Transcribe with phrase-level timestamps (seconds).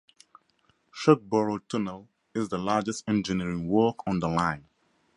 [0.91, 4.65] Shugborough Tunnel is the largest engineering work on the line.